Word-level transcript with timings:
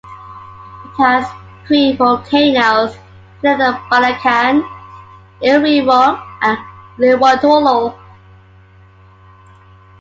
It 0.83 0.95
has 0.97 1.27
three 1.67 1.95
volcanoes, 1.95 2.97
Ililabalekan, 3.43 4.65
Iliwerung, 5.43 6.17
and 6.41 6.57
Lewotolo. 6.97 7.93